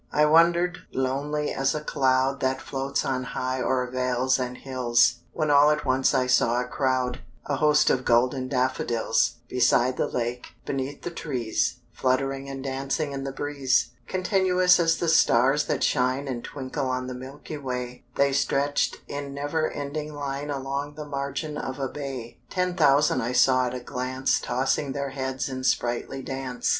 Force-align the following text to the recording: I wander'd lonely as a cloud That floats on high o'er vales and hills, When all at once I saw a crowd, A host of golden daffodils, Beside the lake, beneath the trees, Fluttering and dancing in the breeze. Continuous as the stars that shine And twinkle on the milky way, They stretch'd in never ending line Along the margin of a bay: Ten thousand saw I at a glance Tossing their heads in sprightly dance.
I 0.11 0.25
wander'd 0.25 0.79
lonely 0.91 1.51
as 1.53 1.75
a 1.75 1.83
cloud 1.83 2.39
That 2.39 2.59
floats 2.59 3.05
on 3.05 3.23
high 3.23 3.61
o'er 3.61 3.85
vales 3.91 4.39
and 4.39 4.57
hills, 4.57 5.19
When 5.31 5.51
all 5.51 5.69
at 5.69 5.85
once 5.85 6.15
I 6.15 6.25
saw 6.25 6.59
a 6.59 6.67
crowd, 6.67 7.21
A 7.45 7.57
host 7.57 7.91
of 7.91 8.03
golden 8.03 8.47
daffodils, 8.47 9.33
Beside 9.47 9.97
the 9.97 10.07
lake, 10.07 10.55
beneath 10.65 11.03
the 11.03 11.11
trees, 11.11 11.81
Fluttering 11.93 12.49
and 12.49 12.63
dancing 12.63 13.11
in 13.11 13.25
the 13.25 13.31
breeze. 13.31 13.91
Continuous 14.07 14.79
as 14.79 14.97
the 14.97 15.07
stars 15.07 15.65
that 15.65 15.83
shine 15.83 16.27
And 16.27 16.43
twinkle 16.43 16.87
on 16.89 17.05
the 17.05 17.13
milky 17.13 17.59
way, 17.59 18.03
They 18.15 18.33
stretch'd 18.33 19.01
in 19.07 19.35
never 19.35 19.69
ending 19.69 20.15
line 20.15 20.49
Along 20.49 20.95
the 20.95 21.05
margin 21.05 21.59
of 21.59 21.77
a 21.79 21.87
bay: 21.87 22.39
Ten 22.49 22.73
thousand 22.75 23.19
saw 23.35 23.65
I 23.65 23.67
at 23.67 23.73
a 23.75 23.79
glance 23.79 24.39
Tossing 24.39 24.93
their 24.93 25.09
heads 25.11 25.47
in 25.47 25.63
sprightly 25.63 26.23
dance. 26.23 26.69